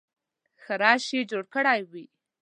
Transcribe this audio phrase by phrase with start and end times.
[0.61, 2.05] ښه رش یې جوړ کړی وي.